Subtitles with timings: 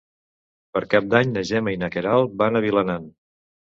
[0.77, 3.07] Per Cap d'Any na Gemma i na Queralt van a Vilanant.